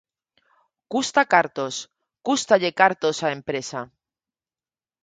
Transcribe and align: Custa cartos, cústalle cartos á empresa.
Custa 0.93 1.21
cartos, 1.33 1.75
cústalle 2.27 2.71
cartos 2.81 3.17
á 3.25 3.27
empresa. 3.37 3.79